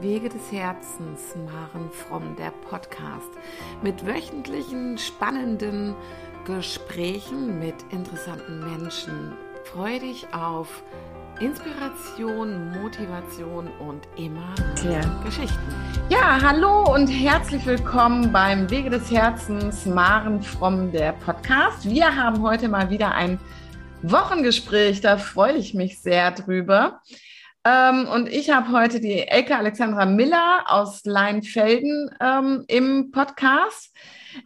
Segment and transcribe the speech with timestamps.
[0.00, 3.30] Wege des Herzens, Maren Fromm, der Podcast
[3.82, 5.94] mit wöchentlichen spannenden
[6.44, 9.32] Gesprächen mit interessanten Menschen.
[9.64, 10.82] Freue dich auf
[11.38, 15.74] Inspiration, Motivation und immer mehr Geschichten.
[16.08, 21.88] Ja, hallo und herzlich willkommen beim Wege des Herzens, Maren Fromm, der Podcast.
[21.88, 23.38] Wir haben heute mal wieder ein
[24.02, 27.00] Wochengespräch, da freue ich mich sehr drüber.
[27.66, 33.94] Ähm, und ich habe heute die Elke Alexandra Miller aus Leinfelden ähm, im Podcast.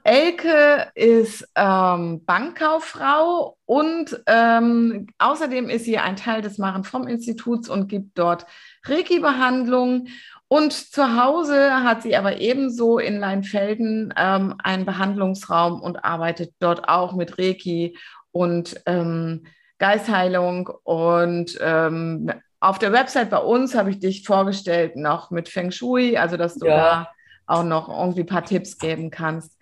[0.05, 7.69] Elke ist ähm, Bankkauffrau und ähm, außerdem ist sie ein Teil des Maren Fromm Instituts
[7.69, 8.47] und gibt dort
[8.85, 10.09] Reiki-Behandlung.
[10.47, 16.89] Und zu Hause hat sie aber ebenso in Leinfelden ähm, einen Behandlungsraum und arbeitet dort
[16.89, 17.99] auch mit Reiki
[18.31, 19.45] und ähm,
[19.79, 25.71] Geistheilung und ähm, auf der Website bei uns habe ich dich vorgestellt noch mit Feng
[25.71, 26.77] Shui, also dass du ja.
[26.77, 27.13] da
[27.47, 29.57] auch noch irgendwie ein paar Tipps geben kannst.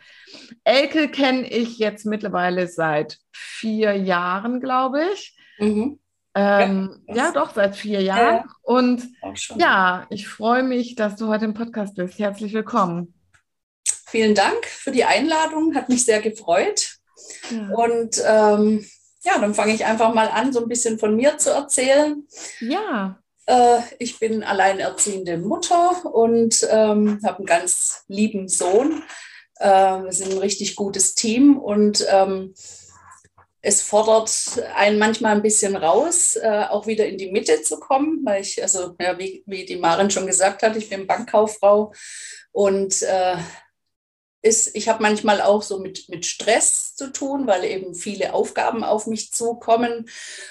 [0.65, 5.37] Elke kenne ich jetzt mittlerweile seit vier Jahren, glaube ich.
[5.59, 5.99] Mhm.
[6.35, 8.37] Ähm, ja, ja, doch, seit vier Jahren.
[8.37, 9.05] Ja, Und
[9.57, 12.19] ja, ich freue mich, dass du heute im Podcast bist.
[12.19, 13.15] Herzlich willkommen.
[14.07, 16.97] Vielen Dank für die Einladung, hat mich sehr gefreut.
[17.51, 17.71] Ja.
[17.71, 18.87] Und ähm,
[19.27, 22.27] ja, dann fange ich einfach mal an, so ein bisschen von mir zu erzählen.
[22.61, 23.19] Ja.
[23.47, 29.03] Äh, ich bin alleinerziehende Mutter und ähm, habe einen ganz lieben Sohn.
[29.59, 32.55] Äh, wir sind ein richtig gutes Team und ähm,
[33.63, 34.31] es fordert
[34.77, 38.63] einen manchmal ein bisschen raus, äh, auch wieder in die Mitte zu kommen, weil ich,
[38.63, 41.93] also ja, wie, wie die Maren schon gesagt hat, ich bin Bankkauffrau
[42.53, 43.37] und äh,
[44.47, 48.85] ist, ich habe manchmal auch so mit, mit Stress zu tun, weil eben viele Aufgaben
[48.85, 50.09] auf mich zukommen.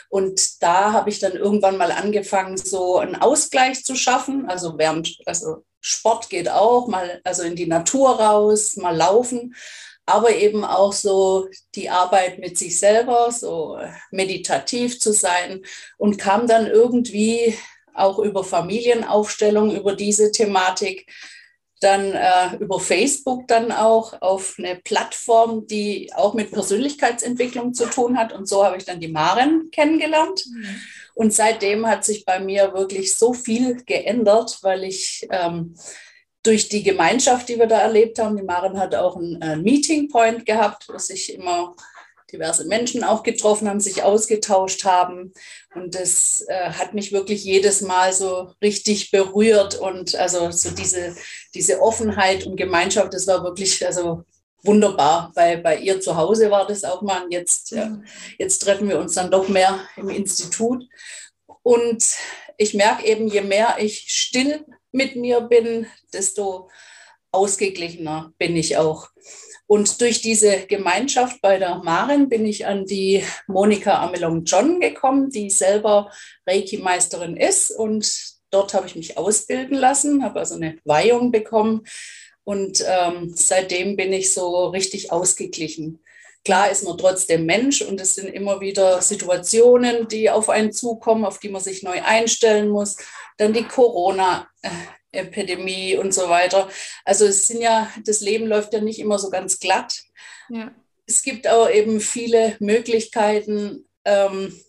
[0.09, 4.49] Und da habe ich dann irgendwann mal angefangen, so einen Ausgleich zu schaffen.
[4.49, 9.55] Also während, also Sport geht auch, mal also in die Natur raus, mal laufen,
[10.05, 13.79] aber eben auch so die Arbeit mit sich selber, so
[14.11, 15.63] meditativ zu sein
[15.97, 17.57] und kam dann irgendwie
[17.93, 21.07] auch über Familienaufstellung, über diese Thematik
[21.81, 28.17] dann äh, über Facebook dann auch auf eine Plattform, die auch mit Persönlichkeitsentwicklung zu tun
[28.17, 28.33] hat.
[28.33, 30.45] Und so habe ich dann die Maren kennengelernt.
[30.47, 30.81] Mhm.
[31.15, 35.75] Und seitdem hat sich bei mir wirklich so viel geändert, weil ich ähm,
[36.43, 40.09] durch die Gemeinschaft, die wir da erlebt haben, die Maren hat auch einen, einen Meeting
[40.09, 41.75] Point gehabt, wo sich immer
[42.35, 45.33] diverse Menschen auch getroffen haben, sich ausgetauscht haben.
[45.73, 49.75] Und das äh, hat mich wirklich jedes Mal so richtig berührt.
[49.75, 51.15] Und also so diese,
[51.53, 54.23] diese Offenheit und Gemeinschaft, das war wirklich also
[54.63, 55.31] wunderbar.
[55.35, 57.23] Bei, bei ihr zu Hause war das auch mal.
[57.23, 57.99] Und jetzt, ja,
[58.37, 60.83] jetzt treffen wir uns dann doch mehr im Institut.
[61.63, 62.03] Und
[62.57, 66.69] ich merke eben, je mehr ich still mit mir bin, desto
[67.31, 69.09] ausgeglichener bin ich auch.
[69.67, 75.49] Und durch diese Gemeinschaft bei der Maren bin ich an die Monika Amelong-John gekommen, die
[75.49, 76.11] selber
[76.45, 77.71] Reiki-Meisterin ist.
[77.71, 81.83] Und dort habe ich mich ausbilden lassen, habe also eine Weihung bekommen.
[82.43, 85.99] Und ähm, seitdem bin ich so richtig ausgeglichen.
[86.45, 91.25] Klar ist man trotzdem Mensch und es sind immer wieder Situationen, die auf einen zukommen,
[91.25, 92.97] auf die man sich neu einstellen muss.
[93.37, 94.69] Dann die Corona, äh,
[95.15, 96.69] Epidemie und so weiter.
[97.03, 100.01] Also es sind ja, das Leben läuft ja nicht immer so ganz glatt.
[100.49, 100.71] Ja.
[101.07, 104.59] Es gibt auch eben viele Möglichkeiten, ähm,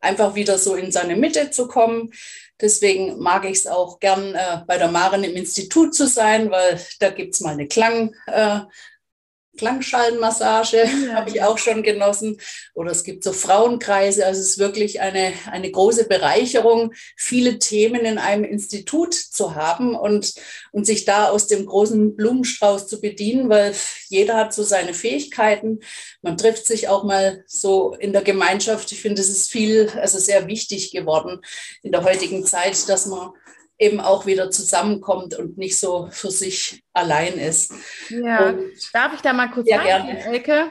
[0.00, 2.12] einfach wieder so in seine Mitte zu kommen.
[2.60, 6.80] Deswegen mag ich es auch gern, äh, bei der Maren im Institut zu sein, weil
[7.00, 8.60] da gibt es mal eine Klang, äh,
[9.56, 11.12] Klangschallenmassage ja.
[11.14, 12.38] habe ich auch schon genossen.
[12.74, 14.24] Oder es gibt so Frauenkreise.
[14.24, 19.94] Also es ist wirklich eine, eine große Bereicherung, viele Themen in einem Institut zu haben
[19.94, 20.34] und,
[20.72, 23.74] und sich da aus dem großen Blumenstrauß zu bedienen, weil
[24.08, 25.80] jeder hat so seine Fähigkeiten.
[26.22, 28.92] Man trifft sich auch mal so in der Gemeinschaft.
[28.92, 31.40] Ich finde, es ist viel, also sehr wichtig geworden
[31.82, 33.32] in der heutigen Zeit, dass man
[33.82, 37.74] eben auch wieder zusammenkommt und nicht so für sich allein ist.
[38.08, 38.60] Ja, und,
[38.92, 40.70] darf ich da mal kurz ja, reingehen, Elke?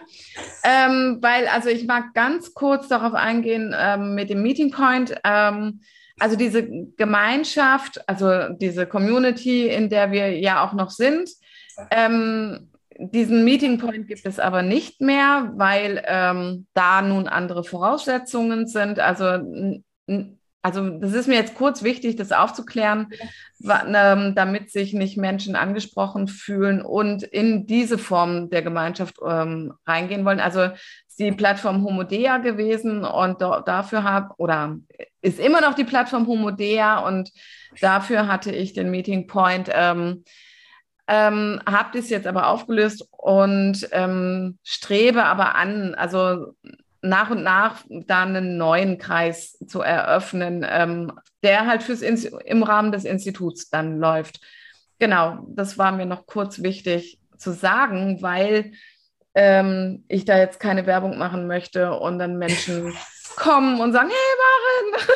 [0.63, 5.15] Ähm, weil, also ich mag ganz kurz darauf eingehen ähm, mit dem Meeting Point.
[5.25, 5.81] Ähm,
[6.19, 6.65] also diese
[6.97, 11.29] Gemeinschaft, also diese Community, in der wir ja auch noch sind,
[11.89, 18.67] ähm, diesen Meeting Point gibt es aber nicht mehr, weil ähm, da nun andere Voraussetzungen
[18.67, 18.99] sind.
[18.99, 19.39] Also
[20.61, 23.07] also das ist mir jetzt kurz wichtig, das aufzuklären,
[23.63, 30.23] ähm, damit sich nicht Menschen angesprochen fühlen und in diese Form der Gemeinschaft ähm, reingehen
[30.23, 30.39] wollen.
[30.39, 34.77] Also ist die Plattform Homodea gewesen und dafür habe oder
[35.21, 37.31] ist immer noch die Plattform Homodea und
[37.79, 39.69] dafür hatte ich den Meeting Point.
[39.73, 40.23] Ähm,
[41.07, 46.53] ähm, habe das jetzt aber aufgelöst und ähm, strebe aber an, also
[47.01, 51.11] nach und nach da einen neuen Kreis zu eröffnen, ähm,
[51.43, 54.39] der halt fürs im Rahmen des Instituts dann läuft.
[54.99, 58.73] Genau, das war mir noch kurz wichtig zu sagen, weil
[59.33, 62.93] ähm, ich da jetzt keine Werbung machen möchte und dann Menschen
[63.35, 65.07] kommen und sagen, hey Maren.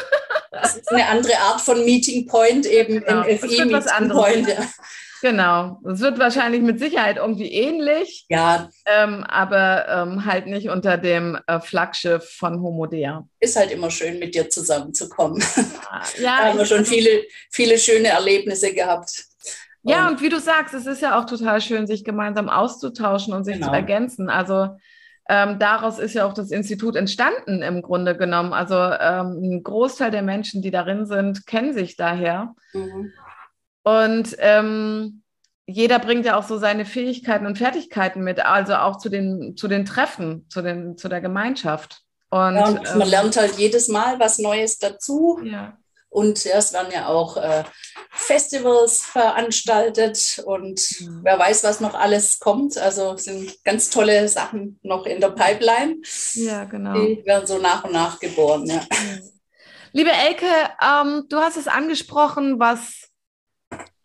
[0.51, 4.47] Das ist eine andere Art von Meeting Point, eben genau, NFE Meeting Point.
[4.47, 4.55] Ja.
[5.21, 8.69] Genau, es wird wahrscheinlich mit Sicherheit irgendwie ähnlich, ja.
[8.85, 13.27] Ähm, aber ähm, halt nicht unter dem äh, Flaggschiff von Homodea.
[13.39, 15.43] Ist halt immer schön, mit dir zusammenzukommen.
[16.19, 19.25] Ja, da haben wir schon viele, viele schöne Erlebnisse gehabt.
[19.83, 23.43] Ja, und wie du sagst, es ist ja auch total schön, sich gemeinsam auszutauschen und
[23.43, 23.67] sich genau.
[23.67, 24.29] zu ergänzen.
[24.29, 24.69] Also
[25.29, 28.53] ähm, daraus ist ja auch das Institut entstanden im Grunde genommen.
[28.53, 32.55] Also ähm, ein Großteil der Menschen, die darin sind, kennen sich daher.
[32.73, 33.13] Mhm.
[33.85, 35.21] Und ähm,
[35.67, 39.67] jeder bringt ja auch so seine Fähigkeiten und Fertigkeiten mit, also auch zu den, zu
[39.67, 42.01] den Treffen, zu, den, zu der Gemeinschaft.
[42.29, 45.39] Und, ja, und man ähm, lernt halt jedes Mal was Neues dazu.
[45.43, 45.77] Ja.
[46.09, 47.63] Und es werden ja auch äh,
[48.09, 51.19] Festivals veranstaltet und mhm.
[51.23, 52.77] wer weiß, was noch alles kommt.
[52.77, 55.97] Also sind ganz tolle Sachen noch in der Pipeline.
[56.33, 56.93] Ja, genau.
[56.93, 58.65] Die werden so nach und nach geboren.
[58.65, 58.81] Ja.
[59.91, 60.45] Liebe Elke,
[60.81, 63.04] ähm, du hast es angesprochen, was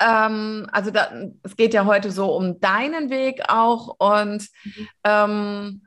[0.00, 1.10] ähm, also da,
[1.42, 4.88] es geht ja heute so um deinen Weg auch und mhm.
[5.04, 5.82] ähm,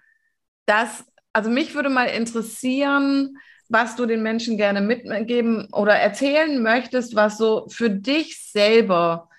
[0.65, 3.37] das, also mich würde mal interessieren,
[3.69, 9.29] was du den Menschen gerne mitgeben oder erzählen möchtest, was so für dich selber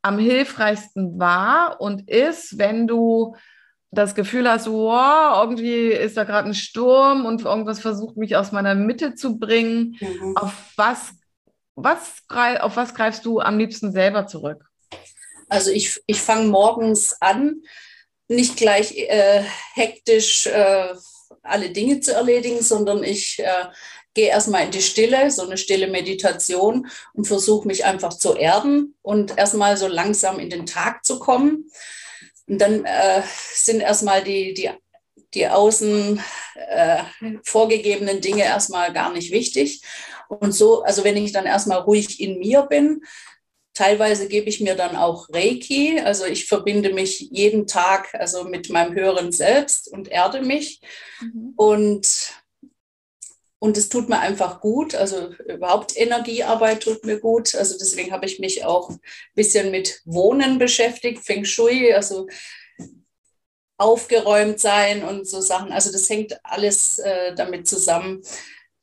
[0.00, 3.36] am hilfreichsten war und ist, wenn du
[3.90, 8.50] das Gefühl hast, wow, irgendwie ist da gerade ein Sturm und irgendwas versucht mich aus
[8.50, 9.96] meiner Mitte zu bringen.
[10.00, 10.36] Mhm.
[10.36, 11.12] Auf was
[11.74, 14.64] was, auf was greifst du am liebsten selber zurück?
[15.48, 17.62] Also ich, ich fange morgens an,
[18.28, 19.42] nicht gleich äh,
[19.74, 20.94] hektisch äh,
[21.42, 23.66] alle Dinge zu erledigen, sondern ich äh,
[24.14, 28.94] gehe erstmal in die Stille, so eine stille Meditation und versuche mich einfach zu erden
[29.02, 31.70] und erstmal so langsam in den Tag zu kommen.
[32.46, 33.22] Und dann äh,
[33.54, 34.70] sind erstmal die, die,
[35.34, 36.22] die außen
[36.68, 37.02] äh,
[37.44, 39.82] vorgegebenen Dinge erstmal gar nicht wichtig.
[40.40, 43.02] Und so, also wenn ich dann erstmal ruhig in mir bin,
[43.74, 46.00] teilweise gebe ich mir dann auch Reiki.
[46.00, 50.80] Also ich verbinde mich jeden Tag also mit meinem höheren Selbst und erde mich.
[51.20, 51.54] Mhm.
[51.56, 52.32] Und
[53.58, 54.96] und es tut mir einfach gut.
[54.96, 57.54] Also überhaupt Energiearbeit tut mir gut.
[57.54, 58.98] Also deswegen habe ich mich auch ein
[59.36, 62.26] bisschen mit Wohnen beschäftigt, Feng Shui, also
[63.78, 65.70] aufgeräumt sein und so Sachen.
[65.70, 68.22] Also das hängt alles äh, damit zusammen,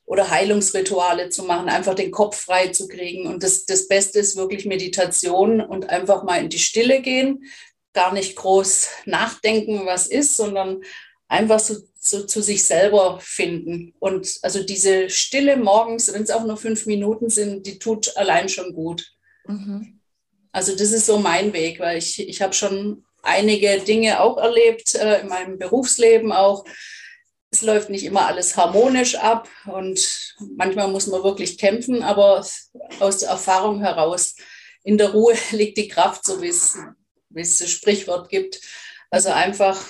[0.09, 3.27] oder Heilungsrituale zu machen, einfach den Kopf frei zu kriegen.
[3.27, 7.44] Und das, das Beste ist wirklich Meditation und einfach mal in die Stille gehen,
[7.94, 10.81] gar nicht groß nachdenken, was ist, sondern
[11.27, 13.94] einfach so, so zu sich selber finden.
[14.00, 18.50] Und also diese Stille morgens, wenn es auch nur fünf Minuten sind, die tut allein
[18.50, 19.13] schon gut.
[19.45, 20.00] Mhm.
[20.51, 24.95] Also das ist so mein Weg, weil ich, ich habe schon einige Dinge auch erlebt,
[24.95, 26.65] äh, in meinem Berufsleben auch,
[27.51, 32.45] es läuft nicht immer alles harmonisch ab und manchmal muss man wirklich kämpfen, aber
[32.99, 34.35] aus der Erfahrung heraus,
[34.83, 36.77] in der Ruhe liegt die Kraft, so wie es,
[37.29, 38.59] wie es das Sprichwort gibt.
[39.09, 39.81] Also einfach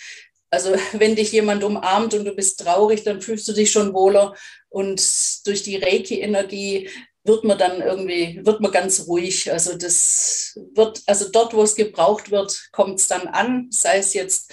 [0.51, 4.35] Also wenn dich jemand umarmt und du bist traurig, dann fühlst du dich schon wohler.
[4.71, 5.01] Und
[5.47, 6.91] durch die Reiki-Energie
[7.29, 9.53] wird man dann irgendwie, wird man ganz ruhig.
[9.53, 14.15] Also das wird, also dort, wo es gebraucht wird, kommt es dann an, sei es
[14.15, 14.53] jetzt,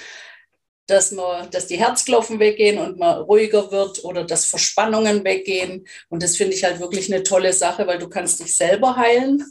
[0.88, 5.88] dass man, dass die Herzklopfen weggehen und man ruhiger wird oder dass Verspannungen weggehen.
[6.10, 9.44] Und das finde ich halt wirklich eine tolle Sache, weil du kannst dich selber heilen,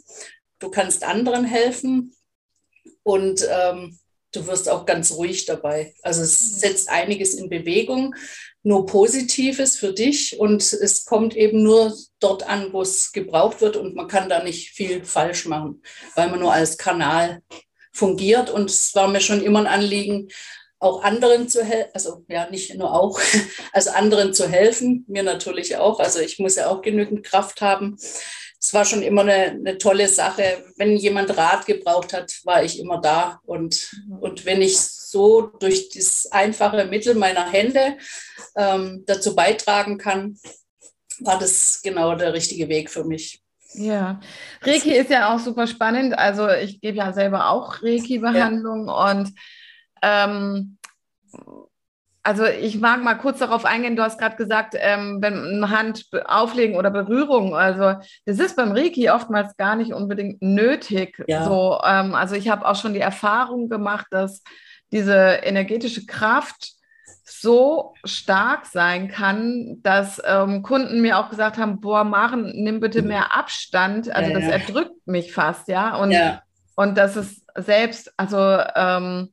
[0.61, 2.15] du kannst anderen helfen
[3.03, 3.99] und ähm,
[4.33, 5.95] du wirst auch ganz ruhig dabei.
[6.03, 8.15] Also es setzt einiges in Bewegung
[8.65, 13.77] nur Positives für dich und es kommt eben nur dort an, wo es gebraucht wird
[13.77, 15.83] und man kann da nicht viel falsch machen,
[16.17, 17.43] weil man nur als Kanal
[17.93, 20.29] fungiert und es war mir schon immer ein Anliegen,
[20.79, 23.21] auch anderen zu helfen, also ja, nicht nur auch,
[23.73, 26.01] also anderen zu helfen, mir natürlich auch.
[26.01, 27.97] Also ich muss ja auch genügend Kraft haben.
[28.61, 30.65] Es war schon immer eine, eine tolle Sache.
[30.77, 33.41] Wenn jemand Rat gebraucht hat, war ich immer da.
[33.45, 34.19] Und, mhm.
[34.19, 34.77] und wenn ich
[35.15, 37.97] so durch das einfache Mittel meiner Hände
[38.57, 40.37] ähm, dazu beitragen kann,
[41.21, 43.41] war das genau der richtige Weg für mich.
[43.75, 44.21] Ja,
[44.63, 46.19] Reiki ist ja auch super spannend.
[46.19, 49.11] Also ich gebe ja selber auch Reiki-Behandlung ja.
[49.11, 49.33] und
[50.03, 50.79] ähm,
[52.25, 56.77] also ich mag mal kurz darauf eingehen, du hast gerade gesagt, ähm, wenn Hand auflegen
[56.77, 61.23] oder Berührung, also das ist beim Reiki oftmals gar nicht unbedingt nötig.
[61.29, 61.45] Ja.
[61.45, 64.43] So, ähm, also ich habe auch schon die Erfahrung gemacht, dass
[64.95, 66.73] diese energetische Kraft
[67.25, 73.03] so stark sein kann, dass ähm, Kunden mir auch gesagt haben, boah, Maren, nimm bitte
[73.03, 73.09] mhm.
[73.09, 74.11] mehr Abstand.
[74.15, 74.53] Also ja, das ja.
[74.53, 75.97] erdrückt mich fast, ja.
[75.97, 76.43] Und, ja.
[76.77, 78.39] und das ist selbst, also
[78.77, 79.31] ähm,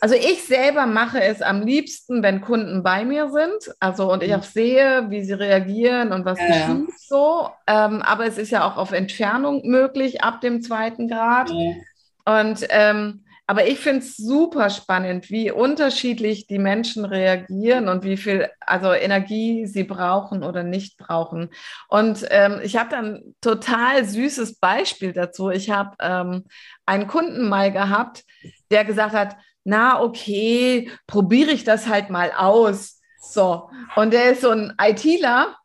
[0.00, 3.74] also ich selber mache es am liebsten, wenn Kunden bei mir sind.
[3.80, 4.36] Also und ich mhm.
[4.36, 7.50] auch sehe, wie sie reagieren und was ja, geschieht so.
[7.66, 11.50] Ähm, aber es ist ja auch auf Entfernung möglich ab dem zweiten Grad.
[11.50, 12.40] Ja.
[12.40, 18.18] Und ähm, aber ich finde es super spannend, wie unterschiedlich die Menschen reagieren und wie
[18.18, 21.48] viel also Energie sie brauchen oder nicht brauchen.
[21.88, 25.48] Und ähm, ich habe dann total süßes Beispiel dazu.
[25.48, 26.44] Ich habe ähm,
[26.84, 28.24] einen Kunden mal gehabt,
[28.70, 33.00] der gesagt hat, na okay, probiere ich das halt mal aus.
[33.18, 35.56] So, und der ist so ein ITler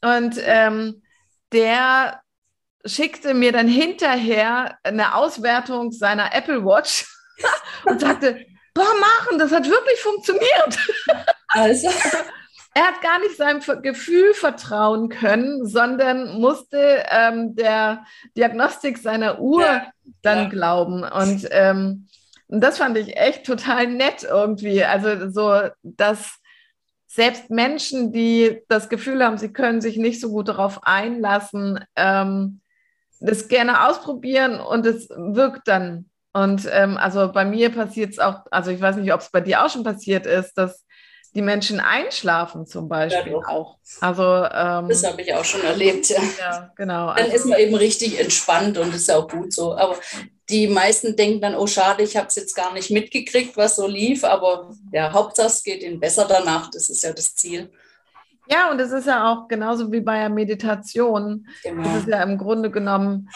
[0.00, 1.02] und ähm,
[1.50, 2.22] der
[2.84, 7.04] schickte mir dann hinterher eine Auswertung seiner Apple Watch
[7.84, 8.44] und sagte,
[8.74, 10.78] boah, machen, das hat wirklich funktioniert.
[11.54, 11.90] Also.
[12.74, 19.66] Er hat gar nicht seinem Gefühl vertrauen können, sondern musste ähm, der Diagnostik seiner Uhr
[19.66, 20.48] ja, dann ja.
[20.48, 21.04] glauben.
[21.04, 22.08] Und ähm,
[22.48, 24.82] das fand ich echt total nett irgendwie.
[24.82, 26.38] Also so, dass
[27.06, 32.62] selbst Menschen, die das Gefühl haben, sie können sich nicht so gut darauf einlassen, ähm,
[33.20, 38.40] das gerne ausprobieren und es wirkt dann und ähm, also bei mir passiert es auch,
[38.50, 40.84] also ich weiß nicht, ob es bei dir auch schon passiert ist, dass
[41.34, 43.78] die Menschen einschlafen zum Beispiel ja, auch.
[44.00, 46.08] Also ähm, das habe ich auch schon erlebt.
[46.10, 47.08] Ja, ja genau.
[47.08, 49.74] Dann also, ist man eben richtig entspannt und ist auch gut so.
[49.74, 49.96] Aber
[50.50, 53.86] die meisten denken dann, oh schade, ich habe es jetzt gar nicht mitgekriegt, was so
[53.86, 54.24] lief.
[54.24, 56.70] Aber ja, Hauptsache es geht ihnen besser danach.
[56.70, 57.70] Das ist ja das Ziel.
[58.48, 61.46] Ja, und es ist ja auch genauso wie bei der Meditation.
[61.62, 61.82] Genau.
[61.82, 63.30] Das ist ja im Grunde genommen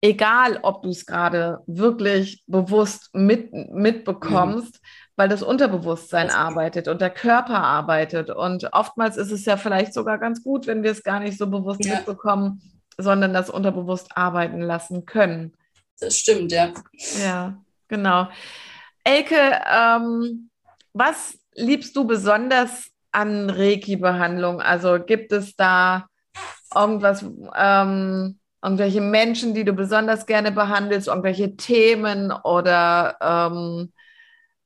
[0.00, 4.86] egal ob du es gerade wirklich bewusst mit, mitbekommst, mhm.
[5.16, 8.30] weil das Unterbewusstsein das arbeitet und der Körper arbeitet.
[8.30, 11.48] Und oftmals ist es ja vielleicht sogar ganz gut, wenn wir es gar nicht so
[11.48, 11.96] bewusst ja.
[11.96, 12.62] mitbekommen,
[12.96, 15.54] sondern das unterbewusst arbeiten lassen können.
[16.00, 16.72] Das stimmt, ja.
[17.20, 18.28] Ja, genau.
[19.04, 20.50] Elke, ähm,
[20.92, 24.60] was liebst du besonders an Reiki-Behandlung?
[24.60, 26.08] Also gibt es da
[26.74, 27.24] irgendwas,
[27.56, 33.92] ähm, irgendwelche Menschen, die du besonders gerne behandelst, irgendwelche Themen oder ähm,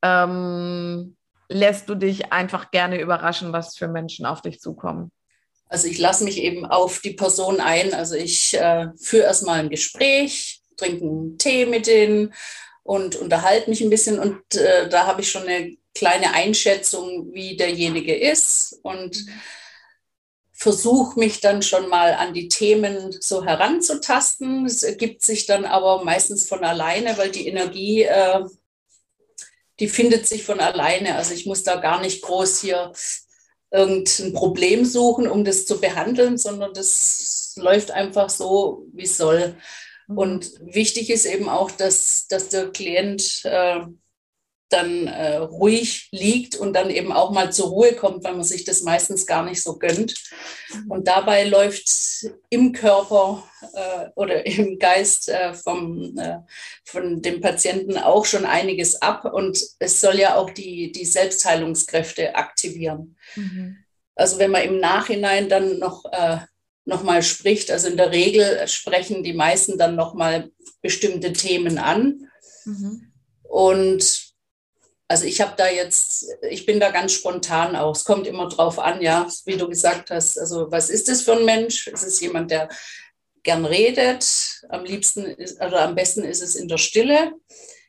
[0.03, 1.17] ähm,
[1.49, 5.13] lässt du dich einfach gerne überraschen, was für Menschen auf dich zukommen?
[5.69, 7.95] Also ich lasse mich eben auf die Person ein.
[7.95, 12.35] Also ich äh, führe erstmal ein Gespräch, trinke einen Tee mit denen
[12.83, 14.19] und unterhalte mich ein bisschen.
[14.19, 18.81] Und äh, da habe ich schon eine kleine Einschätzung, wie derjenige ist.
[18.83, 19.33] Und mhm
[20.63, 24.65] versuche mich dann schon mal an die Themen so heranzutasten.
[24.65, 28.45] Es ergibt sich dann aber meistens von alleine, weil die Energie, äh,
[29.81, 31.17] die findet sich von alleine.
[31.17, 32.93] Also ich muss da gar nicht groß hier
[33.73, 39.57] irgendein Problem suchen, um das zu behandeln, sondern das läuft einfach so, wie es soll.
[40.07, 40.19] Mhm.
[40.19, 43.81] Und wichtig ist eben auch, dass, dass der Klient äh,
[44.73, 48.65] dann äh, ruhig liegt und dann eben auch mal zur Ruhe kommt, weil man sich
[48.65, 50.15] das meistens gar nicht so gönnt.
[50.73, 50.91] Mhm.
[50.91, 51.89] Und dabei läuft
[52.49, 56.39] im Körper äh, oder im Geist äh, vom, äh,
[56.85, 62.35] von dem Patienten auch schon einiges ab und es soll ja auch die, die Selbstheilungskräfte
[62.35, 63.17] aktivieren.
[63.37, 63.77] Mhm.
[64.15, 66.39] Also wenn man im Nachhinein dann noch, äh,
[66.85, 70.51] noch mal spricht, also in der Regel sprechen die meisten dann noch mal
[70.81, 72.29] bestimmte Themen an.
[72.65, 73.13] Mhm.
[73.43, 74.22] Und
[75.13, 77.95] also ich habe da jetzt, ich bin da ganz spontan auch.
[77.95, 80.39] Es kommt immer drauf an, ja, wie du gesagt hast.
[80.39, 81.87] Also was ist das für ein Mensch?
[81.87, 82.71] Ist es jemand, der
[83.43, 84.63] gern redet?
[84.71, 87.35] Am liebsten ist, oder am besten ist es in der Stille.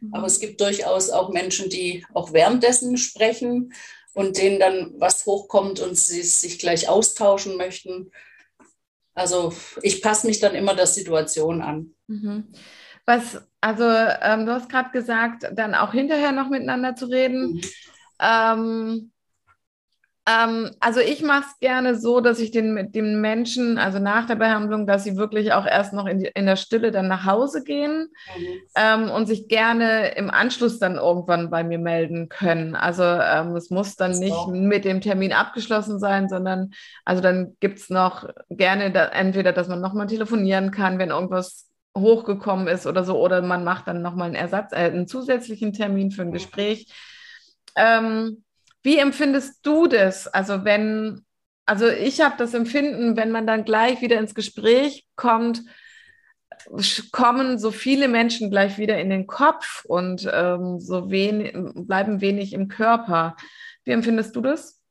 [0.02, 0.14] Mhm.
[0.14, 3.74] Aber es gibt durchaus auch Menschen, die auch währenddessen sprechen
[4.14, 8.12] und denen dann was hochkommt und sie sich gleich austauschen möchten.
[9.14, 11.94] Also ich passe mich dann immer der Situation an.
[12.08, 12.52] Mhm.
[13.06, 17.54] Was, also ähm, du hast gerade gesagt, dann auch hinterher noch miteinander zu reden.
[17.54, 17.62] Mhm.
[18.20, 19.12] Ähm,
[20.26, 24.26] ähm, also ich mache es gerne so, dass ich den mit den Menschen, also nach
[24.26, 27.26] der Behandlung, dass sie wirklich auch erst noch in, die, in der Stille dann nach
[27.26, 28.08] Hause gehen
[28.38, 28.46] mhm.
[28.76, 32.76] ähm, und sich gerne im Anschluss dann irgendwann bei mir melden können.
[32.76, 34.48] Also ähm, es muss dann nicht auch.
[34.48, 36.72] mit dem Termin abgeschlossen sein, sondern
[37.04, 41.70] also dann gibt es noch gerne da, entweder, dass man nochmal telefonieren kann, wenn irgendwas
[41.98, 46.12] hochgekommen ist oder so, oder man macht dann nochmal einen Ersatz, äh, einen zusätzlichen Termin
[46.12, 46.32] für ein.
[46.32, 46.88] Gespräch.
[47.76, 48.44] Ähm,
[48.82, 50.28] wie empfindest du das?
[50.28, 51.26] Also wenn,
[51.66, 55.62] also ich habe das Empfinden, wenn man dann gleich wieder ins Gespräch kommt,
[57.12, 62.54] kommen so viele Menschen gleich wieder in den Kopf und ähm, so wenig, bleiben wenig
[62.54, 63.36] im Körper.
[63.84, 64.83] Wie empfindest du das?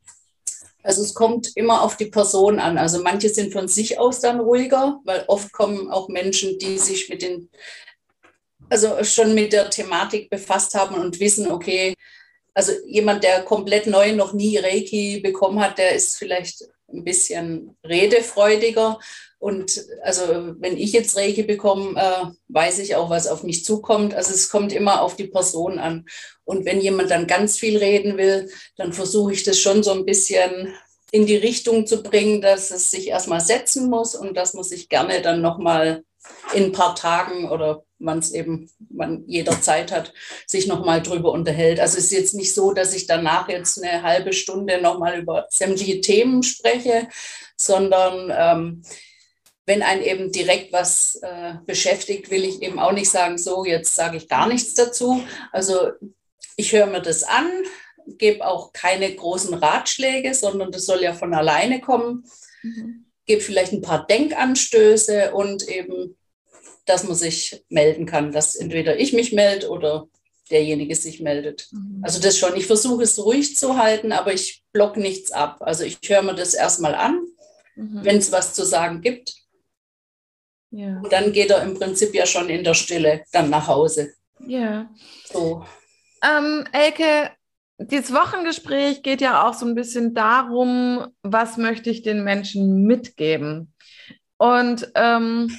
[0.82, 2.78] Also es kommt immer auf die Person an.
[2.78, 7.08] Also manche sind von sich aus dann ruhiger, weil oft kommen auch Menschen, die sich
[7.08, 7.48] mit den,
[8.68, 11.94] also schon mit der Thematik befasst haben und wissen, okay,
[12.54, 17.76] also jemand, der komplett neu noch nie Reiki bekommen hat, der ist vielleicht ein bisschen
[17.84, 18.98] redefreudiger.
[19.42, 24.14] Und also wenn ich jetzt Reiki bekomme, äh, weiß ich auch, was auf mich zukommt.
[24.14, 26.06] Also es kommt immer auf die Person an.
[26.44, 30.04] Und wenn jemand dann ganz viel reden will, dann versuche ich das schon so ein
[30.04, 30.72] bisschen
[31.10, 34.88] in die Richtung zu bringen, dass es sich erstmal setzen muss und dass man sich
[34.88, 36.04] gerne dann nochmal
[36.54, 40.12] in ein paar Tagen oder man es eben, man jeder hat,
[40.46, 41.80] sich nochmal drüber unterhält.
[41.80, 45.48] Also es ist jetzt nicht so, dass ich danach jetzt eine halbe Stunde nochmal über
[45.50, 47.08] sämtliche Themen spreche,
[47.56, 48.82] sondern ähm,
[49.66, 53.94] wenn ein eben direkt was äh, beschäftigt, will ich eben auch nicht sagen, so, jetzt
[53.94, 55.22] sage ich gar nichts dazu.
[55.52, 55.92] Also
[56.56, 57.48] ich höre mir das an,
[58.18, 62.24] gebe auch keine großen Ratschläge, sondern das soll ja von alleine kommen.
[62.62, 63.06] Mhm.
[63.24, 66.16] Gebe vielleicht ein paar Denkanstöße und eben
[66.84, 70.08] dass man sich melden kann, dass entweder ich mich melde oder
[70.50, 71.68] derjenige sich meldet.
[71.70, 72.00] Mhm.
[72.02, 72.56] Also das schon.
[72.56, 75.58] Ich versuche es ruhig zu halten, aber ich block nichts ab.
[75.60, 77.20] Also ich höre mir das erstmal an,
[77.76, 78.00] mhm.
[78.02, 79.34] wenn es was zu sagen gibt.
[80.72, 81.00] Ja.
[81.02, 84.14] Und dann geht er im Prinzip ja schon in der Stille dann nach Hause.
[84.46, 84.90] Ja.
[85.24, 85.64] So.
[86.24, 87.30] Ähm, Elke,
[87.78, 93.74] dieses Wochengespräch geht ja auch so ein bisschen darum, was möchte ich den Menschen mitgeben.
[94.38, 95.54] Und ähm,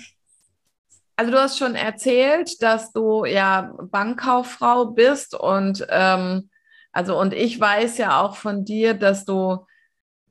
[1.16, 6.50] also du hast schon erzählt, dass du ja Bankkauffrau bist und ähm,
[6.92, 9.66] also und ich weiß ja auch von dir, dass du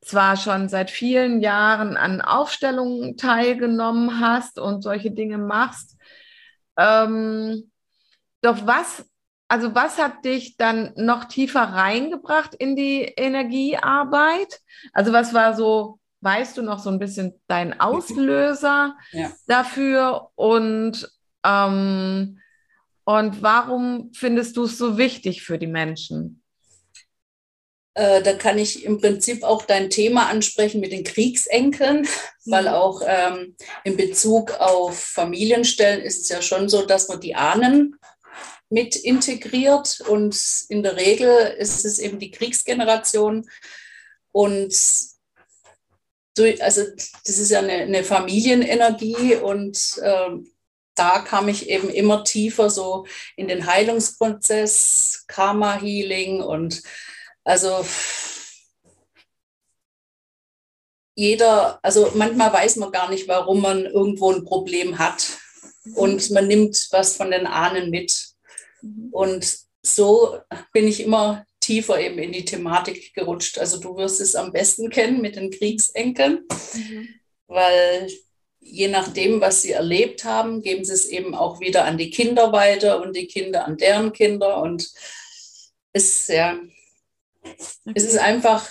[0.02, 5.96] zwar schon seit vielen Jahren an Aufstellungen teilgenommen hast und solche Dinge machst.
[6.76, 7.70] Ähm,
[8.40, 9.08] doch was,
[9.48, 14.60] also was hat dich dann noch tiefer reingebracht in die Energiearbeit?
[14.92, 19.30] Also was war so weißt du noch so ein bisschen deinen Auslöser ja.
[19.46, 21.08] dafür und,
[21.44, 22.38] ähm,
[23.04, 26.41] und warum findest du es so wichtig für die Menschen?
[27.94, 32.09] Äh, da kann ich im Prinzip auch dein Thema ansprechen mit den Kriegsenkeln,
[32.46, 32.68] weil mhm.
[32.68, 37.96] auch ähm, in Bezug auf Familienstellen ist es ja schon so, dass man die Ahnen
[38.70, 43.46] mit integriert und in der Regel ist es eben die Kriegsgeneration
[44.33, 44.74] und
[46.61, 46.83] also
[47.26, 50.31] das ist ja eine, eine Familienenergie und äh,
[50.94, 56.83] da kam ich eben immer tiefer so in den Heilungsprozess, Karma-Healing und
[57.44, 57.85] also
[61.14, 65.38] jeder, also manchmal weiß man gar nicht, warum man irgendwo ein Problem hat
[65.94, 68.28] und man nimmt was von den Ahnen mit.
[68.81, 69.09] Mhm.
[69.12, 70.38] Und so
[70.72, 73.59] bin ich immer tiefer eben in die Thematik gerutscht.
[73.59, 77.09] Also du wirst es am besten kennen mit den Kriegsenkeln, mhm.
[77.46, 78.11] weil
[78.61, 82.52] je nachdem, was sie erlebt haben, geben sie es eben auch wieder an die Kinder
[82.52, 84.62] weiter und die Kinder an deren Kinder.
[84.62, 84.88] Und
[85.92, 86.72] es, ja, okay.
[87.94, 88.70] Es ist einfach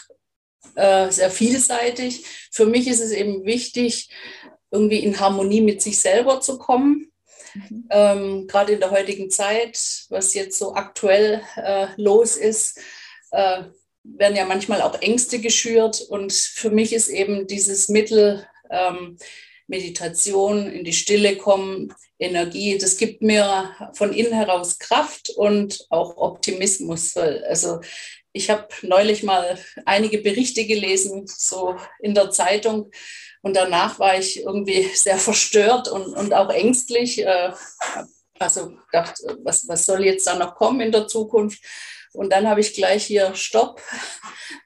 [0.75, 2.25] äh, sehr vielseitig.
[2.51, 4.09] Für mich ist es eben wichtig,
[4.69, 7.11] irgendwie in Harmonie mit sich selber zu kommen
[7.53, 7.87] Mhm.
[7.89, 12.79] Ähm, Gerade in der heutigen Zeit, was jetzt so aktuell äh, los ist,
[13.31, 13.63] äh,
[14.03, 16.01] werden ja manchmal auch Ängste geschürt.
[16.01, 19.17] Und für mich ist eben dieses Mittel ähm,
[19.67, 26.17] Meditation, in die Stille kommen, Energie, das gibt mir von innen heraus Kraft und auch
[26.17, 27.17] Optimismus.
[27.17, 27.81] Also
[28.33, 32.91] ich habe neulich mal einige Berichte gelesen, so in der Zeitung,
[33.41, 37.25] und danach war ich irgendwie sehr verstört und, und auch ängstlich.
[37.25, 37.51] Äh,
[38.39, 41.61] also dachte, was, was soll jetzt da noch kommen in der Zukunft?
[42.13, 43.81] Und dann habe ich gleich hier Stopp,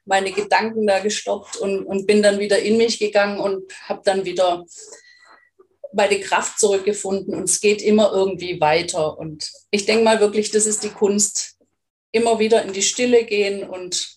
[0.05, 4.25] meine Gedanken da gestoppt und, und bin dann wieder in mich gegangen und habe dann
[4.25, 4.65] wieder
[5.93, 9.17] meine Kraft zurückgefunden und es geht immer irgendwie weiter.
[9.17, 11.54] Und ich denke mal wirklich, das ist die Kunst,
[12.15, 14.15] immer wieder in die Stille gehen und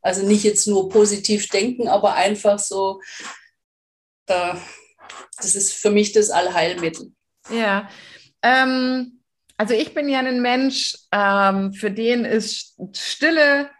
[0.00, 3.00] also nicht jetzt nur positiv denken, aber einfach so,
[4.26, 4.54] äh,
[5.36, 7.12] das ist für mich das Allheilmittel.
[7.50, 7.90] Ja,
[8.42, 9.20] ähm,
[9.58, 13.70] also ich bin ja ein Mensch, ähm, für den ist Stille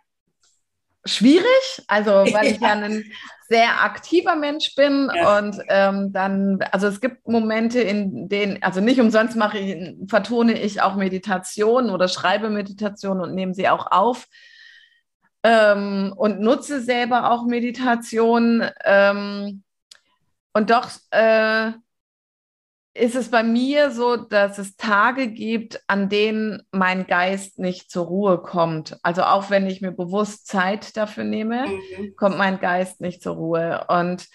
[1.07, 3.05] schwierig, also weil ich ja ein
[3.49, 5.39] sehr aktiver Mensch bin ja.
[5.39, 10.61] und ähm, dann, also es gibt Momente, in denen, also nicht umsonst mache ich, vertone
[10.61, 14.27] ich auch Meditation oder schreibe Meditation und nehme sie auch auf
[15.47, 18.65] ähm, und nutze selber auch Meditation.
[18.85, 19.63] Ähm,
[20.53, 21.73] und doch äh,
[22.99, 28.07] ist es bei mir so, dass es Tage gibt, an denen mein Geist nicht zur
[28.07, 28.99] Ruhe kommt.
[29.03, 32.17] Also auch wenn ich mir bewusst Zeit dafür nehme, mhm.
[32.17, 33.85] kommt mein Geist nicht zur Ruhe.
[33.89, 34.27] Und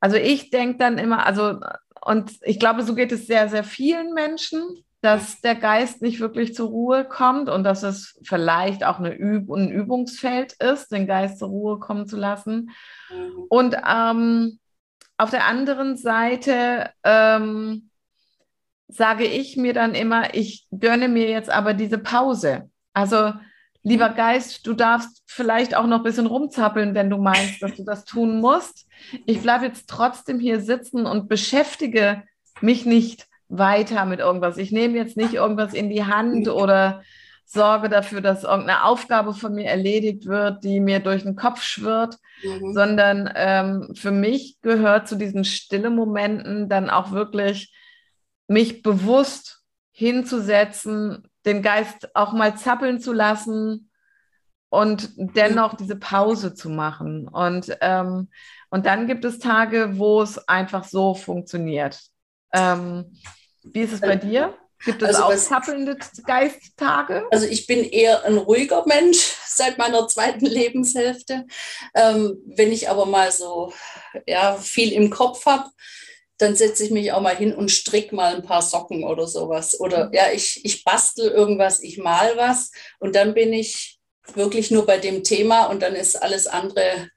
[0.00, 1.58] also ich denke dann immer, also
[2.04, 6.54] und ich glaube, so geht es sehr, sehr vielen Menschen, dass der Geist nicht wirklich
[6.54, 11.38] zur Ruhe kommt und dass es vielleicht auch eine Üb ein Übungsfeld ist, den Geist
[11.38, 12.70] zur Ruhe kommen zu lassen.
[13.10, 13.44] Mhm.
[13.48, 14.58] Und ähm,
[15.16, 17.90] auf der anderen Seite ähm,
[18.88, 22.70] sage ich mir dann immer, ich gönne mir jetzt aber diese Pause.
[22.92, 23.32] Also,
[23.82, 24.16] lieber mhm.
[24.16, 28.04] Geist, du darfst vielleicht auch noch ein bisschen rumzappeln, wenn du meinst, dass du das
[28.04, 28.86] tun musst.
[29.26, 32.22] Ich bleibe jetzt trotzdem hier sitzen und beschäftige
[32.60, 34.56] mich nicht weiter mit irgendwas.
[34.58, 37.02] Ich nehme jetzt nicht irgendwas in die Hand oder
[37.44, 42.16] sorge dafür, dass irgendeine Aufgabe von mir erledigt wird, die mir durch den Kopf schwirrt,
[42.42, 42.72] mhm.
[42.72, 47.72] sondern ähm, für mich gehört zu diesen stille Momenten dann auch wirklich
[48.46, 53.90] mich bewusst hinzusetzen, den Geist auch mal zappeln zu lassen
[54.70, 57.28] und dennoch diese Pause zu machen.
[57.28, 58.28] Und, ähm,
[58.70, 62.00] und dann gibt es Tage, wo es einfach so funktioniert.
[62.52, 63.16] Ähm,
[63.62, 64.56] wie ist es bei dir?
[64.84, 67.26] Gibt es also auch zappelnde Geisttage?
[67.30, 71.46] Also ich bin eher ein ruhiger Mensch seit meiner zweiten Lebenshälfte.
[71.94, 73.72] Ähm, wenn ich aber mal so
[74.26, 75.70] ja, viel im Kopf habe,
[76.44, 79.80] dann setze ich mich auch mal hin und stricke mal ein paar Socken oder sowas.
[79.80, 80.12] Oder mhm.
[80.12, 83.98] ja, ich, ich bastel irgendwas, ich mal was und dann bin ich
[84.34, 87.08] wirklich nur bei dem Thema und dann ist alles andere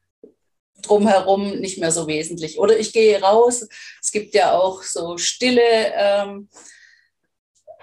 [0.81, 2.57] drumherum nicht mehr so wesentlich.
[2.57, 3.67] Oder ich gehe raus.
[4.01, 5.61] Es gibt ja auch so stille,
[5.95, 6.49] ähm,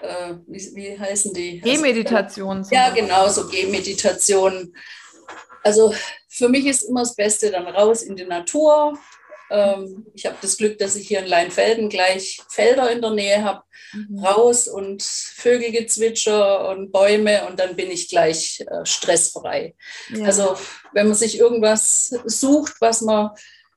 [0.01, 1.61] äh, wie, wie, heißen die?
[1.61, 2.63] Gehmeditationen.
[2.63, 4.75] Also, ja, genau, so Gehmeditationen.
[5.63, 5.95] Also
[6.29, 8.99] für mich ist immer das Beste dann raus in die Natur,
[9.51, 13.45] ähm, ich habe das Glück, dass ich hier in Leinfelden gleich Felder in der Nähe
[13.45, 14.19] habe, mhm.
[14.25, 19.75] raus und Vögelgezwitscher und Bäume und dann bin ich gleich äh, stressfrei.
[20.11, 20.25] Ja.
[20.27, 20.57] Also
[20.93, 23.31] wenn man sich irgendwas sucht, was man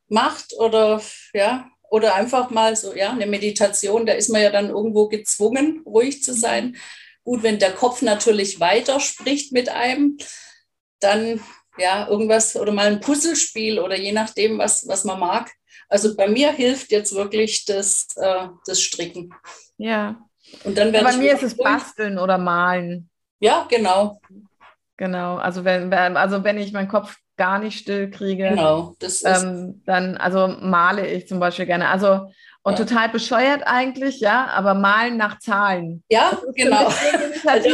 [0.07, 1.01] macht oder
[1.33, 5.83] ja, oder einfach mal so, ja, eine Meditation, da ist man ja dann irgendwo gezwungen,
[5.85, 6.77] ruhig zu sein.
[7.23, 10.17] Gut, wenn der Kopf natürlich weiter spricht mit einem,
[10.99, 11.41] dann
[11.77, 15.51] ja, irgendwas oder mal ein Puzzlespiel oder je nachdem, was, was man mag.
[15.89, 19.33] Also bei mir hilft jetzt wirklich das, äh, das Stricken.
[19.77, 20.17] Ja.
[20.63, 23.09] Und dann bei mir ist es Basteln oder Malen.
[23.39, 24.19] Ja, genau.
[24.97, 25.37] Genau.
[25.37, 29.83] Also wenn, also wenn ich meinen Kopf gar nicht still kriege, genau, das ist ähm,
[29.85, 31.89] dann also male ich zum Beispiel gerne.
[31.89, 32.31] Also
[32.67, 32.83] und ja.
[32.83, 36.03] total bescheuert eigentlich, ja, aber malen nach Zahlen.
[36.09, 36.89] Ja, genau.
[37.45, 37.69] Also,